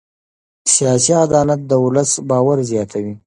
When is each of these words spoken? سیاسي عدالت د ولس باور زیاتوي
سیاسي 0.73 1.13
عدالت 1.25 1.59
د 1.65 1.71
ولس 1.83 2.11
باور 2.29 2.57
زیاتوي 2.71 3.13